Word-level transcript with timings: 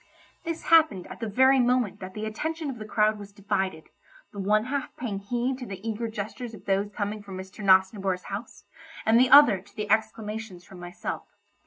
This 0.43 0.63
happened 0.69 1.05
at 1.11 1.19
the 1.19 1.27
very 1.29 1.59
moment 1.59 1.99
that 1.99 2.15
the 2.15 2.25
attention 2.25 2.71
of 2.71 2.79
the 2.79 2.85
crowd 2.87 3.19
was 3.19 3.31
divided, 3.31 3.89
the 4.33 4.39
one 4.39 4.63
half 4.63 4.95
paying 4.95 5.19
heed 5.19 5.59
to 5.59 5.67
the 5.67 5.87
eager 5.87 6.07
gestures 6.07 6.55
of 6.55 6.65
those 6.65 6.89
coming 6.89 7.21
from 7.21 7.37
Mr. 7.37 7.63
Nosnibor's 7.63 8.23
house, 8.23 8.63
and 9.05 9.19
the 9.19 9.29
other 9.29 9.61
to 9.61 9.75
the 9.75 9.91
exclamations 9.91 10.65
from 10.65 10.79
myself. 10.79 11.27